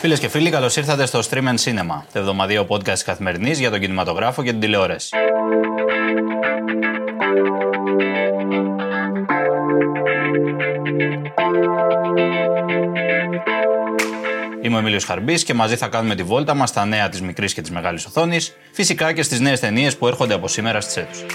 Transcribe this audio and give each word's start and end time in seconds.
Φίλες 0.00 0.18
και 0.18 0.28
φίλοι, 0.28 0.50
καλώς 0.50 0.76
ήρθατε 0.76 1.06
στο 1.06 1.20
Stream 1.30 1.48
and 1.48 1.58
Cinema, 1.64 2.02
το 2.12 2.18
εβδομαδιαίο 2.18 2.66
podcast 2.68 2.98
καθημερινής 3.04 3.58
για 3.58 3.70
τον 3.70 3.80
κινηματογράφο 3.80 4.42
και 4.42 4.50
την 4.50 4.60
τηλεόραση. 4.60 5.16
Είμαι 14.62 14.76
ο 14.76 14.78
Εμίλιος 14.78 15.04
Χαρμπής 15.04 15.44
και 15.44 15.54
μαζί 15.54 15.76
θα 15.76 15.88
κάνουμε 15.88 16.14
τη 16.14 16.22
βόλτα 16.22 16.54
μας 16.54 16.68
στα 16.68 16.84
νέα 16.84 17.08
της 17.08 17.20
μικρής 17.20 17.54
και 17.54 17.60
της 17.60 17.70
μεγάλης 17.70 18.04
οθόνης, 18.06 18.56
φυσικά 18.72 19.12
και 19.12 19.22
στις 19.22 19.40
νέες 19.40 19.60
ταινίες 19.60 19.96
που 19.96 20.06
έρχονται 20.06 20.34
από 20.34 20.48
σήμερα 20.48 20.80
στις 20.80 20.96
αίθουσες. 20.96 21.26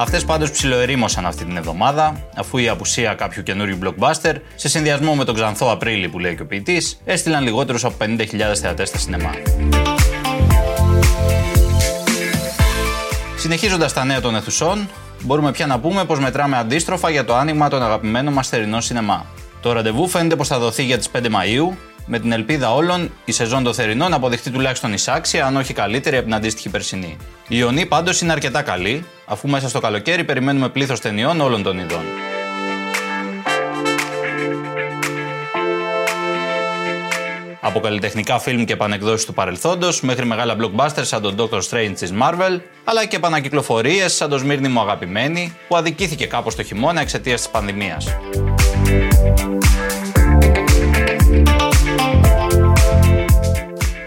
Αυτές 0.00 0.24
πάντως 0.24 0.50
ψιλοερήμωσαν 0.50 1.26
αυτή 1.26 1.44
την 1.44 1.56
εβδομάδα, 1.56 2.16
αφού 2.36 2.58
η 2.58 2.68
απουσία 2.68 3.14
κάποιου 3.14 3.42
καινούριου 3.42 3.78
blockbuster, 3.82 4.34
σε 4.54 4.68
συνδυασμό 4.68 5.14
με 5.14 5.24
τον 5.24 5.34
ξανθό 5.34 5.70
Απρίλη 5.70 6.08
που 6.08 6.18
λέει 6.18 6.36
και 6.36 6.42
ο 6.42 6.46
ποιητής, 6.46 7.00
έστειλαν 7.04 7.42
λιγότερους 7.42 7.84
από 7.84 7.96
50.000 8.00 8.26
θεατές 8.60 8.88
στα 8.88 8.98
σινεμά. 8.98 9.30
Συνεχίζοντας 13.36 13.92
τα 13.92 14.04
νέα 14.04 14.20
των 14.20 14.36
αιθουσών, 14.36 14.88
μπορούμε 15.20 15.52
πια 15.52 15.66
να 15.66 15.80
πούμε 15.80 16.04
πως 16.04 16.18
μετράμε 16.18 16.56
αντίστροφα 16.56 17.10
για 17.10 17.24
το 17.24 17.36
άνοιγμα 17.36 17.68
των 17.68 17.82
αγαπημένων 17.82 18.32
μας 18.32 18.48
θερινών 18.48 18.80
σινεμά. 18.80 19.26
Το 19.62 19.72
ραντεβού 19.72 20.08
φαίνεται 20.08 20.36
πως 20.36 20.48
θα 20.48 20.58
δοθεί 20.58 20.84
για 20.84 20.98
τις 20.98 21.10
5 21.10 21.28
Μαου, 21.28 21.76
με 22.06 22.18
την 22.18 22.32
ελπίδα 22.32 22.74
όλων 22.74 23.10
η 23.24 23.32
σεζόν 23.32 23.62
των 23.62 23.74
θερινών 23.74 24.10
να 24.10 24.16
αποδειχτεί 24.16 24.50
τουλάχιστον 24.50 24.92
εισάξια, 24.92 25.46
αν 25.46 25.56
όχι 25.56 25.72
καλύτερη 25.72 26.16
από 26.16 26.24
την 26.24 26.34
αντίστοιχη 26.34 26.68
περσινή. 26.68 27.16
Η 27.48 27.56
Ιωνή 27.58 27.86
πάντως 27.86 28.20
είναι 28.20 28.32
αρκετά 28.32 28.62
καλή, 28.62 29.04
αφού 29.28 29.48
μέσα 29.48 29.68
στο 29.68 29.80
καλοκαίρι 29.80 30.24
περιμένουμε 30.24 30.68
πλήθος 30.68 31.00
ταινιών 31.00 31.40
όλων 31.40 31.62
των 31.62 31.78
ειδών. 31.78 32.02
Από 37.60 37.80
καλλιτεχνικά 37.80 38.38
φιλμ 38.38 38.64
και 38.64 38.72
επανεκδόσεις 38.72 39.26
του 39.26 39.34
παρελθόντος 39.34 40.00
μέχρι 40.00 40.26
μεγάλα 40.26 40.56
blockbusters 40.60 41.02
σαν 41.02 41.22
τον 41.22 41.34
Doctor 41.38 41.60
Strange 41.70 41.92
της 41.98 42.12
Marvel, 42.22 42.60
αλλά 42.84 43.04
και 43.04 43.16
επανακυκλοφορίες 43.16 44.14
σαν 44.14 44.30
το 44.30 44.38
Σμύρνη 44.38 44.68
μου 44.68 44.80
αγαπημένη, 44.80 45.56
που 45.68 45.76
αδικήθηκε 45.76 46.26
κάπως 46.26 46.54
το 46.54 46.62
χειμώνα 46.62 47.00
εξαιτίας 47.00 47.40
της 47.40 47.50
πανδημίας. 47.50 48.06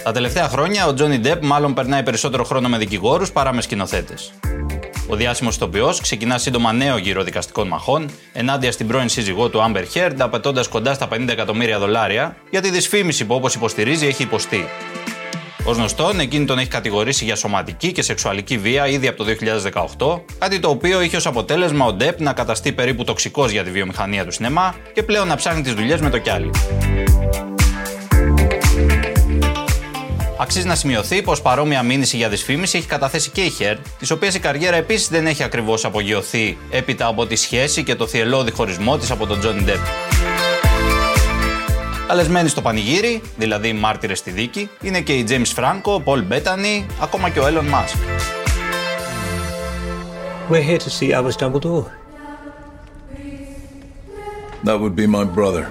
Τα 0.03 0.11
τελευταία 0.11 0.47
χρόνια 0.47 0.87
ο 0.87 0.93
Τζόνι 0.93 1.19
Ντεπ 1.19 1.43
μάλλον 1.43 1.73
περνάει 1.73 2.03
περισσότερο 2.03 2.43
χρόνο 2.43 2.69
με 2.69 2.77
δικηγόρους 2.77 3.31
παρά 3.31 3.53
με 3.53 3.61
σκηνοθέτες. 3.61 4.33
Ο 5.07 5.15
διάσημος 5.15 5.55
ηθοποιό 5.55 5.95
ξεκινά 6.01 6.37
σύντομα 6.37 6.73
νέο 6.73 6.97
γύρο 6.97 7.23
δικαστικών 7.23 7.67
μαχών 7.67 8.09
ενάντια 8.33 8.71
στην 8.71 8.87
πρώην 8.87 9.09
σύζυγό 9.09 9.49
του 9.49 9.59
Amber 9.67 9.83
Heard, 9.93 10.15
απαιτώντας 10.17 10.67
κοντά 10.67 10.93
στα 10.93 11.07
50 11.11 11.27
εκατομμύρια 11.27 11.79
δολάρια 11.79 12.35
για 12.49 12.61
τη 12.61 12.69
δυσφήμιση 12.69 13.25
που 13.25 13.35
όπως 13.35 13.55
υποστηρίζει 13.55 14.07
έχει 14.07 14.23
υποστεί. 14.23 14.65
Ω 15.65 15.71
γνωστόν, 15.71 16.19
εκείνη 16.19 16.45
τον 16.45 16.59
έχει 16.59 16.67
κατηγορήσει 16.67 17.25
για 17.25 17.35
σωματική 17.35 17.91
και 17.91 18.01
σεξουαλική 18.01 18.57
βία 18.57 18.87
ήδη 18.87 19.07
από 19.07 19.23
το 19.23 19.31
2018, 20.17 20.21
κάτι 20.37 20.59
το 20.59 20.69
οποίο 20.69 21.01
είχε 21.01 21.17
ως 21.17 21.25
αποτέλεσμα 21.25 21.85
ο 21.85 21.93
Ντεπ 21.93 22.21
να 22.21 22.33
καταστεί 22.33 22.71
περίπου 22.71 23.03
τοξικός 23.03 23.51
για 23.51 23.63
τη 23.63 23.71
βιομηχανία 23.71 24.25
του 24.25 24.31
σινεμά 24.31 24.75
και 24.93 25.03
πλέον 25.03 25.27
να 25.27 25.35
ψάχνει 25.35 25.61
τις 25.61 25.73
δουλειές 25.73 25.99
με 25.99 26.09
το 26.09 26.17
κιάλι. 26.17 26.49
Αξίζει 30.41 30.67
να 30.67 30.75
σημειωθεί 30.75 31.21
πως 31.21 31.41
παρόμοια 31.41 31.83
μήνυση 31.83 32.17
για 32.17 32.29
δυσφήμιση 32.29 32.77
έχει 32.77 32.87
καταθέσει 32.87 33.29
και 33.29 33.41
η 33.41 33.49
Χέρ, 33.49 33.77
της 33.99 34.11
οποίας 34.11 34.35
η 34.35 34.39
καριέρα 34.39 34.75
επίσης 34.75 35.09
δεν 35.09 35.27
έχει 35.27 35.43
ακριβώς 35.43 35.85
απογειωθεί 35.85 36.57
έπειτα 36.69 37.07
από 37.07 37.25
τη 37.25 37.35
σχέση 37.35 37.83
και 37.83 37.95
το 37.95 38.07
θυελώδη 38.07 38.51
χωρισμό 38.51 38.97
της 38.97 39.11
από 39.11 39.27
τον 39.27 39.39
Τζόνι 39.39 39.61
Ντεπ. 39.61 39.77
Καλεσμένοι 42.07 42.49
στο 42.49 42.61
πανηγύρι, 42.61 43.21
δηλαδή 43.37 43.73
μάρτυρες 43.73 44.17
στη 44.17 44.31
δίκη, 44.31 44.69
είναι 44.81 45.01
και 45.01 45.13
οι 45.13 45.25
James 45.29 45.59
Franco, 45.59 46.03
Paul 46.03 46.23
Bettany, 46.31 46.85
ακόμα 47.01 47.29
και 47.29 47.39
ο 47.39 47.43
Elon 47.47 47.73
Musk. 47.73 47.97
We're 50.49 50.63
here 50.69 50.79
to 50.79 50.89
see 50.89 51.13
Albus 51.13 51.37
Dumbledore. 51.37 51.89
That 54.63 54.79
would 54.79 54.95
be 54.95 55.07
my 55.07 55.23
brother. 55.37 55.63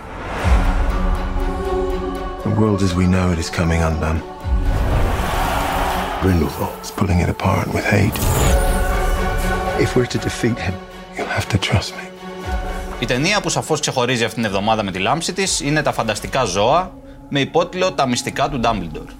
The 2.44 2.52
world 2.60 2.80
as 2.82 2.94
we 2.94 3.06
know 3.14 3.26
it 3.32 3.38
is 3.38 3.50
coming 3.60 3.82
undone. 3.90 4.20
Grindelwald's 6.22 6.90
pulling 6.98 7.20
it 7.24 7.30
apart 7.36 7.66
with 7.74 7.84
hate. 7.94 8.18
If 9.84 9.96
we're 9.96 10.10
to 10.16 10.18
defeat 10.28 10.58
him, 10.66 10.74
you'll 11.16 11.34
have 11.38 11.48
to 11.48 11.58
trust 11.58 11.90
me. 11.96 12.04
Η 13.00 13.06
ταινία 13.06 13.40
που 13.40 13.48
σαφώς 13.48 13.80
ξεχωρίζει 13.80 14.24
αυτήν 14.24 14.42
την 14.42 14.52
εβδομάδα 14.52 14.82
με 14.82 14.90
τη 14.90 14.98
λάμψη 14.98 15.32
της 15.32 15.60
είναι 15.60 15.82
τα 15.82 15.92
φανταστικά 15.92 16.44
ζώα 16.44 16.92
με 17.28 17.40
υπότιτλο 17.40 17.92
Τα 17.92 18.06
μυστικά 18.06 18.48
του 18.48 18.60
Dumbledore. 18.64 19.12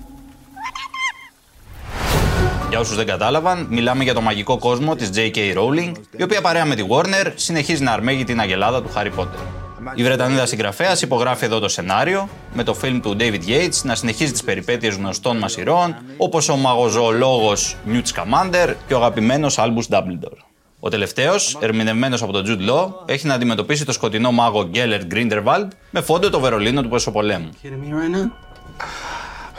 Για 2.69 2.79
όσους 2.79 2.97
δεν 2.97 3.07
κατάλαβαν, 3.07 3.67
μιλάμε 3.71 4.05
για 4.05 4.15
το 4.15 4.21
μαγικό 4.21 4.59
κόσμο 4.59 4.95
της 4.95 5.11
J.K. 5.15 5.37
Rowling, 5.57 5.93
η 6.17 6.23
οποία 6.23 6.41
παρέα 6.41 6.65
με 6.65 6.75
τη 6.75 6.85
Warner 6.89 7.33
συνεχίζει 7.35 7.83
να 7.83 7.93
αρμέγει 7.93 8.25
την 8.25 8.41
αγελάδα 8.41 8.83
του 8.83 8.91
Harry 8.97 9.21
Potter. 9.21 9.60
Η 9.95 10.03
Βρετανίδα 10.03 10.47
συγγραφέας 10.47 11.03
υπογράφει 11.03 11.45
εδώ 11.45 11.59
το 11.59 11.69
σενάριο, 11.69 12.29
με 12.53 12.63
το 12.63 12.75
φιλμ 12.75 13.01
του 13.01 13.17
David 13.19 13.49
Yates 13.49 13.83
να 13.83 13.95
συνεχίζει 13.95 14.33
τις 14.33 14.45
περιπέτειες 14.45 14.95
γνωστών 14.95 15.37
μας 15.37 15.57
ηρώων, 15.57 15.97
όπως 16.17 16.49
ο 16.49 16.57
μαγοζωολόγος 16.57 17.77
Newt 17.93 18.15
Scamander 18.15 18.75
και 18.87 18.95
ο 18.95 18.97
αγαπημένος 18.97 19.59
Albus 19.59 19.97
Dumbledore. 19.97 20.39
Ο 20.81 20.89
τελευταίος, 20.89 21.59
ερμηνευμένος 21.61 22.23
από 22.23 22.33
τον 22.33 22.45
Jude 22.47 22.71
Law, 22.71 22.89
έχει 23.07 23.27
να 23.27 23.35
αντιμετωπίσει 23.35 23.85
το 23.85 23.93
σκοτεινό 23.93 24.33
μάγο 24.33 24.71
Gellert 24.75 25.15
Grindelwald 25.15 25.69
με 25.91 26.01
φόντο 26.01 26.31
το 26.31 26.41
Βερολίνο 26.41 26.83
του 26.83 26.89
Πεσοπολέμου. 26.89 27.49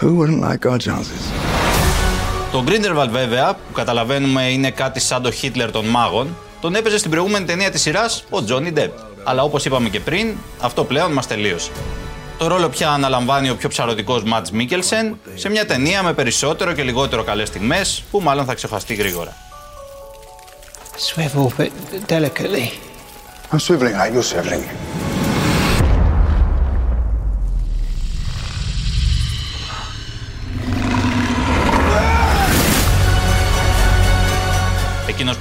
Who 0.02 0.06
wouldn't 0.06 0.44
like 0.44 0.72
our 0.72 0.78
chances? 0.78 1.22
Το 2.52 2.64
Grindelwald 2.68 3.10
βέβαια, 3.10 3.54
που 3.54 3.74
καταλαβαίνουμε 3.74 4.50
είναι 4.50 4.72
κάτι 4.72 5.00
σαν 5.00 5.22
το 5.22 5.32
Χίτλερ 5.32 5.72
των 5.72 5.86
μάγων, 5.86 6.36
τον 6.62 6.76
έπαιζε 6.76 6.98
στην 6.98 7.12
προηγούμενη 7.12 7.46
ταινία 7.46 7.72
της 7.72 7.82
σειράς 7.82 8.24
ο 8.30 8.38
Johnny 8.48 8.78
Depp. 8.78 9.11
Αλλά 9.24 9.44
όπως 9.44 9.66
είπαμε 9.66 9.90
και 9.90 10.00
πριν, 10.00 10.34
αυτό 10.60 10.84
πλέον 10.84 11.12
μας 11.12 11.28
τελείωσε. 11.28 11.72
Το 12.38 12.48
ρόλο 12.48 12.70
πια 12.70 12.90
αναλαμβάνει 12.90 13.50
ο 13.50 13.56
πιο 13.56 13.70
ψαρωτικός 13.70 14.24
Ματς 14.24 14.52
Μίκελσεν 14.52 15.20
σε 15.36 15.50
μια 15.50 15.66
ταινία 15.66 16.04
με 16.04 16.14
περισσότερο 16.14 16.74
και 16.74 16.84
λιγότερο 16.84 17.24
καλές 17.24 17.48
στιγμές 17.48 18.04
που 18.12 18.22
μάλλον 18.22 18.46
θα 18.46 18.54
ξεχαστεί 18.54 18.94
γρήγορα. 18.94 19.36
Swivel, 20.98 21.50
but 21.58 21.72
delicately. 22.08 22.68
I'm 23.52 23.60
swiveling 23.60 23.98
like 23.98 24.14
you're 24.14 24.24
swiveling. 24.24 24.91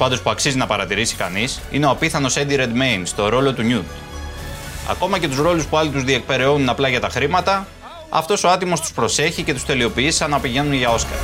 Πάντως 0.01 0.21
που 0.21 0.31
αξίζει 0.31 0.57
να 0.57 0.67
παρατηρήσει 0.67 1.17
κανείς 1.17 1.61
είναι 1.71 1.87
ο 1.87 1.91
απίθανος 1.91 2.37
Eddie 2.39 2.59
Redmayne 2.59 3.03
στο 3.05 3.29
ρόλο 3.29 3.53
του 3.53 3.63
Νιούτ. 3.63 3.85
Ακόμα 4.91 5.19
και 5.19 5.29
τους 5.29 5.39
ρόλους 5.39 5.67
που 5.67 5.77
άλλοι 5.77 5.91
τους 5.91 6.05
διεκπεραιώνουν 6.05 6.69
απλά 6.69 6.89
για 6.89 7.01
τα 7.01 7.09
χρήματα, 7.09 7.67
αυτός 8.09 8.45
ο 8.45 8.49
άτιμος 8.49 8.81
τους 8.81 8.93
προσέχει 8.93 9.43
και 9.43 9.53
τους 9.53 9.65
τελειοποιεί 9.65 10.11
σαν 10.11 10.31
να 10.31 10.41
πηγαίνουν 10.41 10.73
για 10.73 10.91
Όσκαρ. 10.91 11.19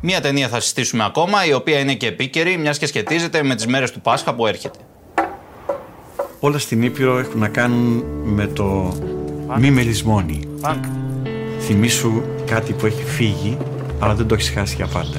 Μία 0.00 0.20
ταινία 0.20 0.48
θα 0.48 0.60
συστήσουμε 0.60 1.04
ακόμα, 1.04 1.46
η 1.46 1.52
οποία 1.52 1.78
είναι 1.78 1.94
και 1.94 2.06
επίκαιρη, 2.06 2.56
μιας 2.56 2.78
και 2.78 2.86
σχετίζεται 2.86 3.42
με 3.42 3.54
τις 3.54 3.66
μέρες 3.66 3.90
του 3.90 4.00
Πάσχα 4.00 4.34
που 4.34 4.46
έρχεται. 4.46 4.78
Όλα 6.40 6.58
στην 6.58 6.82
Ήπειρο 6.82 7.18
έχουν 7.18 7.40
να 7.40 7.48
κάνουν 7.48 8.04
με 8.24 8.46
το 8.46 8.96
μη 9.58 9.70
μελισμόνι. 9.70 10.48
Θυμήσου 11.60 12.22
κάτι 12.46 12.72
που 12.72 12.86
έχει 12.86 13.04
φύγει, 13.04 13.56
αλλά 13.98 14.14
δεν 14.14 14.26
το 14.26 14.34
έχεις 14.34 14.50
χάσει 14.50 14.74
για 14.74 14.86
πάντα. 14.86 15.18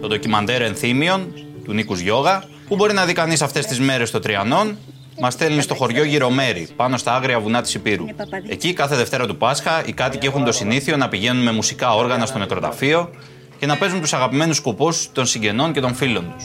Το 0.00 0.08
ντοκιμαντέρ 0.08 0.62
Ενθύμιον 0.62 1.32
του 1.64 1.72
Νίκους 1.72 2.00
Γιώγα, 2.00 2.44
που 2.68 2.76
μπορεί 2.76 2.92
να 2.94 3.04
δει 3.04 3.12
κανείς 3.12 3.42
αυτές 3.42 3.66
τις 3.66 3.80
μέρες 3.80 4.08
στο 4.08 4.18
Τριανόν, 4.18 4.76
μας 5.20 5.32
στέλνει 5.32 5.62
στο 5.62 5.74
χωριό 5.74 6.04
Γυρομέρι, 6.04 6.68
πάνω 6.76 6.96
στα 6.96 7.14
άγρια 7.14 7.40
βουνά 7.40 7.62
της 7.62 7.74
Υπήρου. 7.74 8.04
Εκεί, 8.48 8.72
κάθε 8.72 8.96
Δευτέρα 8.96 9.26
του 9.26 9.36
Πάσχα, 9.36 9.82
οι 9.86 9.92
κάτοικοι 9.92 10.26
έχουν 10.26 10.44
το 10.44 10.52
συνήθειο 10.52 10.96
να 10.96 11.08
πηγαίνουν 11.08 11.42
με 11.42 11.52
μουσικά 11.52 11.94
όργανα 11.94 12.26
στο 12.26 12.38
νεκροταφείο 12.38 13.10
και 13.58 13.66
να 13.66 13.76
παίζουν 13.76 14.00
τους 14.00 14.12
αγαπημένους 14.12 14.56
σκοπού 14.56 14.88
των 15.12 15.26
συγγενών 15.26 15.72
και 15.72 15.80
των 15.80 15.94
φίλων 15.94 16.32
τους. 16.36 16.44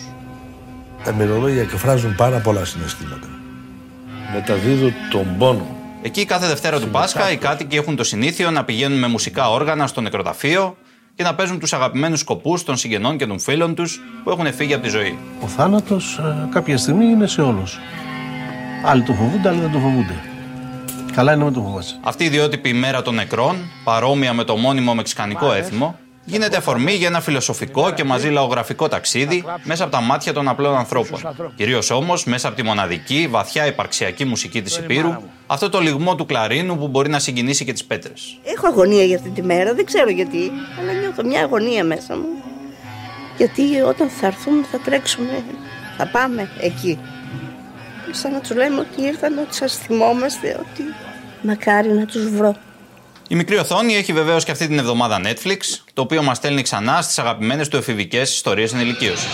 Τα 1.03 1.13
μυρολόγια 1.13 1.61
εκφράζουν 1.61 2.15
πάρα 2.15 2.37
πολλά 2.37 2.65
συναισθήματα. 2.65 3.27
Μεταδίδουν 4.33 4.93
τον 5.11 5.35
πόνο. 5.37 5.80
Εκεί, 6.03 6.25
κάθε 6.25 6.47
Δευτέρα 6.47 6.79
του 6.79 6.87
Πάσχα, 6.87 7.31
οι 7.31 7.37
κάτοικοι 7.37 7.75
έχουν 7.75 7.95
το 7.95 8.03
συνήθειο 8.03 8.51
να 8.51 8.63
πηγαίνουν 8.63 8.99
με 8.99 9.07
μουσικά 9.07 9.49
όργανα 9.49 9.87
στο 9.87 10.01
νεκροταφείο 10.01 10.77
και 11.15 11.23
να 11.23 11.35
παίζουν 11.35 11.59
τους 11.59 11.73
αγαπημένους 11.73 12.19
σκοπούς 12.19 12.63
των 12.63 12.77
συγγενών 12.77 13.17
και 13.17 13.25
των 13.25 13.39
φίλων 13.39 13.75
τους 13.75 14.01
που 14.23 14.29
έχουν 14.29 14.53
φύγει 14.53 14.73
από 14.73 14.83
τη 14.83 14.89
ζωή. 14.89 15.17
Ο 15.41 15.47
θάνατος 15.47 16.19
κάποια 16.51 16.77
στιγμή 16.77 17.05
είναι 17.05 17.27
σε 17.27 17.41
όλους. 17.41 17.79
Άλλοι 18.85 19.03
το 19.03 19.13
φοβούνται, 19.13 19.49
άλλοι 19.49 19.59
δεν 19.59 19.71
το 19.71 19.79
φοβούνται. 19.79 20.15
Καλά 21.13 21.31
είναι 21.31 21.39
να 21.39 21.45
μην 21.49 21.53
το 21.53 21.61
φοβάσαι. 21.61 21.99
Αυτή 22.03 22.23
η 22.23 22.25
ιδιότυπη 22.25 22.69
ημέρα 22.69 23.01
των 23.01 23.15
νεκρών, 23.15 23.55
παρόμοια 23.83 24.33
με 24.33 24.43
το 24.43 24.55
μόνιμο 24.55 24.95
μεξικανικό 24.95 25.53
έθιμο, 25.53 25.99
γίνεται 26.25 26.57
αφορμή 26.57 26.91
για 26.91 27.07
ένα 27.07 27.21
φιλοσοφικό 27.21 27.91
και 27.91 28.03
μαζί 28.03 28.29
λαογραφικό 28.29 28.87
ταξίδι 28.87 29.43
μέσα 29.63 29.83
από 29.83 29.91
τα 29.91 30.01
μάτια 30.01 30.33
των 30.33 30.47
απλών 30.47 30.75
ανθρώπων. 30.75 31.21
Κυρίως 31.55 31.89
όμως 31.89 32.25
μέσα 32.25 32.47
από 32.47 32.57
τη 32.57 32.63
μοναδική, 32.63 33.27
βαθιά 33.29 33.65
υπαρξιακή 33.65 34.25
μουσική 34.25 34.61
της 34.61 34.77
Υπήρου, 34.77 35.13
αυτό 35.47 35.69
το 35.69 35.79
λιγμό 35.79 36.15
του 36.15 36.25
κλαρίνου 36.25 36.77
που 36.77 36.87
μπορεί 36.87 37.09
να 37.09 37.19
συγκινήσει 37.19 37.65
και 37.65 37.73
τις 37.73 37.85
πέτρες. 37.85 38.37
Έχω 38.43 38.67
αγωνία 38.67 39.03
για 39.03 39.15
αυτή 39.15 39.29
τη 39.29 39.43
μέρα, 39.43 39.73
δεν 39.73 39.85
ξέρω 39.85 40.09
γιατί, 40.09 40.51
αλλά 40.79 40.99
νιώθω 40.99 41.23
μια 41.25 41.41
αγωνία 41.41 41.83
μέσα 41.83 42.15
μου. 42.15 42.27
Γιατί 43.37 43.79
όταν 43.87 44.09
θα 44.09 44.27
έρθουν 44.27 44.65
θα 44.71 44.79
τρέξουμε, 44.79 45.43
θα 45.97 46.07
πάμε 46.07 46.49
εκεί. 46.59 46.99
Σαν 48.11 48.31
να 48.31 48.39
τους 48.39 48.55
λέμε 48.55 48.79
ότι 48.79 49.01
ήρθαν, 49.01 49.37
ότι 49.37 49.55
σα 49.55 49.67
θυμόμαστε, 49.67 50.47
ότι 50.59 50.83
μακάρι 51.41 51.89
να 51.89 52.05
τους 52.05 52.29
βρω. 52.29 52.55
Η 53.31 53.35
μικρή 53.35 53.57
οθόνη 53.57 53.95
έχει 53.95 54.13
βεβαίως 54.13 54.43
και 54.43 54.51
αυτή 54.51 54.67
την 54.67 54.79
εβδομάδα 54.79 55.21
Netflix, 55.23 55.57
το 55.93 56.01
οποίο 56.01 56.23
μας 56.23 56.37
στέλνει 56.37 56.61
ξανά 56.61 57.01
στις 57.01 57.19
αγαπημένες 57.19 57.67
του 57.67 57.77
εφηβικές 57.77 58.33
ιστορίες 58.33 58.73
ενηλικίωσης. 58.73 59.29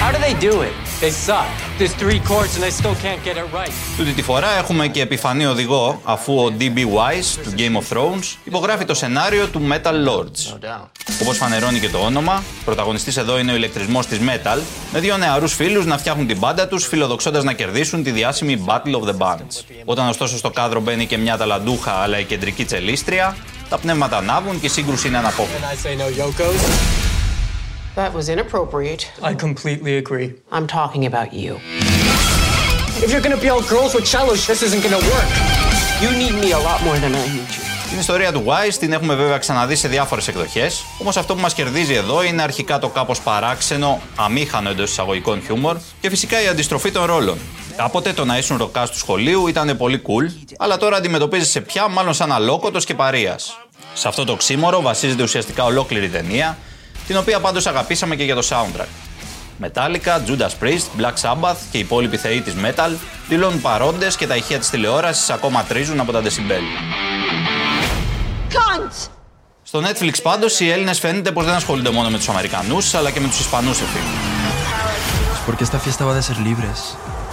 How 0.00 0.12
do 0.12 0.18
they 0.18 0.34
do 0.46 0.62
it? 0.62 0.81
They 1.02 1.10
suck. 1.10 1.50
There's 1.78 1.94
three 2.02 2.20
chords 2.28 2.52
and 2.56 2.64
I 2.64 2.70
still 2.80 2.96
can't 3.04 3.22
get 3.26 3.36
it 3.36 3.48
right. 3.58 3.72
Τούτη 3.96 4.12
τη 4.12 4.22
φορά 4.22 4.56
έχουμε 4.58 4.88
και 4.88 5.00
επιφανή 5.00 5.46
οδηγό, 5.46 6.00
αφού 6.04 6.34
ο 6.34 6.52
D.B. 6.58 6.78
Wise 6.78 7.40
του 7.42 7.54
Game 7.56 7.76
of 7.76 7.96
Thrones 7.96 8.36
υπογράφει 8.44 8.84
το 8.84 8.94
σενάριο 8.94 9.46
του 9.46 9.68
Metal 9.70 10.08
Lords. 10.08 10.56
Όπως 11.22 11.36
φανερώνει 11.36 11.78
και 11.78 11.88
το 11.88 11.98
όνομα, 11.98 12.42
πρωταγωνιστής 12.64 13.16
εδώ 13.16 13.38
είναι 13.38 13.52
ο 13.52 13.54
ηλεκτρισμός 13.54 14.06
της 14.06 14.18
Metal, 14.18 14.58
με 14.92 15.00
δύο 15.00 15.16
νεαρούς 15.16 15.54
φίλους 15.54 15.86
να 15.86 15.98
φτιάχνουν 15.98 16.26
την 16.26 16.38
μπάντα 16.38 16.68
τους, 16.68 16.86
φιλοδοξώντας 16.86 17.44
να 17.44 17.52
κερδίσουν 17.52 18.02
τη 18.02 18.10
διάσημη 18.10 18.64
Battle 18.66 19.00
of 19.00 19.08
the 19.08 19.16
Bands. 19.18 19.64
Όταν 19.84 20.08
ωστόσο 20.08 20.36
στο 20.36 20.50
κάδρο 20.50 20.80
μπαίνει 20.80 21.06
και 21.06 21.18
μια 21.18 21.36
ταλαντούχα 21.36 21.92
αλλά 21.92 22.18
η 22.18 22.24
κεντρική 22.24 22.64
τσελίστρια, 22.64 23.36
τα 23.68 23.78
πνεύματα 23.78 24.16
ανάβουν 24.16 24.60
και 24.60 24.66
η 24.66 24.70
σύγκρουση 24.70 25.08
είναι 25.08 25.18
αναπόφευκτη. 25.18 27.01
That 28.00 28.14
was 28.18 28.26
inappropriate. 28.34 29.02
I 29.30 29.34
completely 29.34 29.94
agree. 30.02 30.28
I'm 30.56 30.66
talking 30.78 31.04
about 31.10 31.28
you. 31.42 31.52
If 33.04 33.08
you're 33.12 33.24
gonna 33.26 33.42
be 33.46 33.50
all 33.54 33.64
girls 33.74 33.92
with 33.96 34.06
cellos, 34.14 34.40
this 34.50 34.60
isn't 34.66 34.82
gonna 34.86 35.04
work. 35.14 35.30
You 36.02 36.10
need 36.22 36.34
me 36.44 36.48
a 36.60 36.62
lot 36.68 36.78
more 36.86 36.98
than 37.04 37.12
I 37.22 37.24
need 37.36 37.50
you. 37.56 37.62
Την 37.90 37.98
ιστορία 38.00 38.32
του 38.32 38.44
Wise 38.46 38.74
την 38.78 38.92
έχουμε 38.92 39.14
βέβαια 39.14 39.38
ξαναδεί 39.38 39.76
σε 39.76 39.88
διάφορες 39.88 40.28
εκδοχές, 40.28 40.84
όμως 40.98 41.16
αυτό 41.16 41.34
που 41.34 41.40
μας 41.40 41.54
κερδίζει 41.54 41.94
εδώ 41.94 42.22
είναι 42.22 42.42
αρχικά 42.42 42.78
το 42.78 42.88
κάπως 42.88 43.20
παράξενο, 43.20 44.00
αμήχανο 44.16 44.70
εντός 44.70 44.90
εισαγωγικών 44.90 45.42
χιούμορ 45.42 45.76
και 46.00 46.08
φυσικά 46.08 46.42
η 46.42 46.46
αντιστροφή 46.46 46.90
των 46.90 47.04
ρόλων. 47.04 47.38
Κάποτε 47.76 48.12
το 48.12 48.24
να 48.24 48.38
ήσουν 48.38 48.56
ροκάς 48.56 48.90
του 48.90 48.98
σχολείου 48.98 49.46
ήταν 49.46 49.76
πολύ 49.76 50.02
cool, 50.06 50.52
αλλά 50.58 50.76
τώρα 50.76 50.96
αντιμετωπίζεσαι 50.96 51.60
πια 51.60 51.88
μάλλον 51.88 52.14
σαν 52.14 52.32
αλόκοτος 52.32 52.84
και 52.84 52.94
παρείας. 52.94 53.58
Σε 53.94 54.08
αυτό 54.08 54.24
το 54.24 54.36
ξύμορο 54.36 54.80
βασίζεται 54.80 55.22
ουσιαστικά 55.22 55.64
ολόκληρη 55.64 56.04
η 56.04 56.08
ταινία, 56.08 56.58
την 57.06 57.16
οποία 57.16 57.40
πάντως 57.40 57.66
αγαπήσαμε 57.66 58.16
και 58.16 58.24
για 58.24 58.34
το 58.34 58.46
soundtrack. 58.50 58.86
Metallica, 59.62 60.18
Judas 60.26 60.52
Priest, 60.62 61.00
Black 61.00 61.14
Sabbath 61.20 61.56
και 61.70 61.76
οι 61.76 61.80
υπόλοιποι 61.80 62.16
θεοί 62.16 62.40
της 62.40 62.54
metal 62.64 62.90
δηλώνουν 63.28 63.60
παρόντες 63.60 64.16
και 64.16 64.26
τα 64.26 64.36
ηχεία 64.36 64.58
της 64.58 64.70
τηλεόρασης 64.70 65.30
ακόμα 65.30 65.62
τρίζουν 65.64 66.00
από 66.00 66.12
τα 66.12 66.22
decibel. 66.22 66.62
Στο 69.62 69.82
Netflix 69.82 70.22
πάντως 70.22 70.60
οι 70.60 70.70
Έλληνες 70.70 70.98
φαίνεται 70.98 71.32
πως 71.32 71.44
δεν 71.44 71.54
ασχολούνται 71.54 71.90
μόνο 71.90 72.10
με 72.10 72.16
τους 72.16 72.28
Αμερικανούς 72.28 72.94
αλλά 72.94 73.10
και 73.10 73.20
με 73.20 73.28
τους 73.28 73.40
Ισπανούς 73.40 73.80
εφήμους. 73.80 74.32
Porque 75.46 75.64
esta 75.64 75.80
fiesta 75.84 76.04
va 76.04 76.14
de 76.14 76.22
ser 76.22 76.38
libres, 76.48 76.78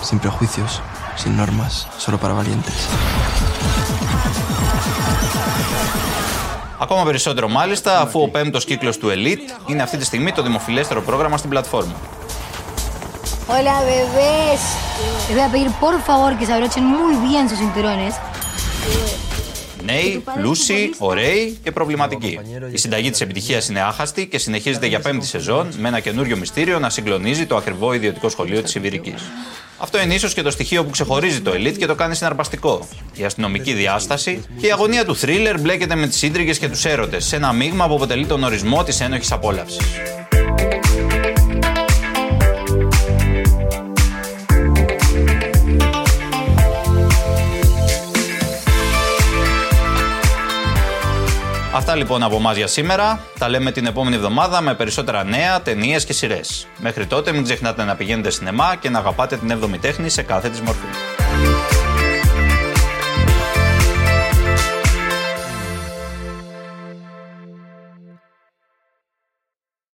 sin 0.08 0.18
prejuicios, 0.26 0.72
sin 1.22 1.34
normas, 1.42 1.74
solo 2.04 2.18
para 2.18 2.34
valientes. 2.34 2.78
Ακόμα 6.82 7.04
περισσότερο 7.04 7.48
μάλιστα 7.48 8.02
αφού 8.02 8.22
ο 8.22 8.28
πέμπτος 8.30 8.66
κύκλος 8.66 8.98
του 8.98 9.10
Elite 9.10 9.70
είναι 9.70 9.82
αυτή 9.82 9.98
τη 9.98 10.06
στιγμή 10.06 10.32
το 10.32 10.42
δημοφιλέστερο 10.42 11.02
πρόγραμμα 11.02 11.38
στην 11.38 11.50
πλατφόρμα. 11.50 11.94
Hola, 13.52 13.78
bebés. 13.90 14.62
Les 15.28 15.36
voy 15.38 15.46
a 15.48 15.52
pedir 15.54 15.70
por 15.84 15.96
favor 16.10 16.32
que 16.38 16.46
se 16.46 16.54
abrochen 16.54 16.86
muy 16.98 17.16
bien 17.28 17.44
sus 17.50 17.60
cinturones. 17.64 18.14
Νέοι, 19.92 20.24
πλούσιοι, 20.36 20.90
ωραίοι 20.98 21.58
και 21.64 21.72
προβληματικοί. 21.72 22.40
Η 22.72 22.78
συνταγή 22.78 23.10
της 23.10 23.22
επιτυχίας 23.22 23.70
είναι 23.70 23.82
άχαστη 23.82 24.28
και 24.28 24.38
συνεχίζεται 24.38 24.86
για 24.86 25.00
πέμπτη 25.00 25.26
σεζόν 25.26 25.68
με 25.78 25.88
ένα 25.88 26.00
καινούριο 26.00 26.38
μυστήριο 26.38 26.80
να 26.80 26.90
συγκλονίζει 26.90 27.46
το 27.46 27.56
ακριβό 27.56 27.94
ιδιωτικό 27.94 28.30
σχολείο 28.30 28.62
της 28.62 28.76
Ιβηρική. 28.76 29.14
Αυτό 29.78 30.02
είναι 30.02 30.14
ίσως 30.14 30.34
και 30.34 30.42
το 30.42 30.52
στοιχείο 30.52 30.84
που 30.84 30.90
ξεχωρίζει 30.90 31.42
το 31.42 31.52
Elite 31.52 31.78
και 31.78 31.86
το 31.86 31.96
κάνει 31.96 32.16
συναρπαστικό. 32.16 32.88
Η 33.16 33.24
αστυνομική 33.24 33.74
διάσταση 33.74 34.44
και 34.60 34.68
η 34.68 34.72
αγωνία 34.72 35.06
του 35.06 35.16
θρίλερ 35.16 35.60
μπλέκεται 35.60 35.96
με 35.96 36.08
τις 36.08 36.22
ίντριγες 36.22 36.60
και 36.60 36.70
τους 36.70 36.86
έρωτες 36.86 37.26
σε 37.26 37.36
ένα 37.36 37.54
μείγμα 37.54 37.88
που 37.88 37.94
αποτελεί 37.94 38.26
τον 38.26 38.44
ορισμό 38.44 38.84
της 38.84 39.02
ένοχης 39.02 39.32
απόλαυσης. 39.32 39.80
Αυτά 51.74 51.96
λοιπόν 51.96 52.24
από 52.24 52.36
εμάς 52.36 52.58
για 52.58 52.68
σήμερα. 52.68 53.20
Τα 53.40 53.50
λέμε 53.50 53.72
την 53.72 53.86
επόμενη 53.86 54.16
εβδομάδα 54.16 54.62
με 54.62 54.76
περισσότερα 54.76 55.24
νέα, 55.24 55.62
ταινίες 55.62 56.06
και 56.06 56.14
σειρές. 56.14 56.68
Μέχρι 56.78 57.06
τότε 57.06 57.32
μην 57.32 57.44
ξεχνάτε 57.44 57.84
να 57.84 57.96
πηγαίνετε 57.96 58.30
σινεμά 58.30 58.76
και 58.76 58.90
να 58.90 59.00
αγαπάτε 59.00 59.38
την 59.38 59.60
7η 59.64 59.78
τέχνη 59.82 60.10
σε 60.10 60.22
κάθε 60.22 60.50
της 60.50 60.62
μορφή. 60.62 61.09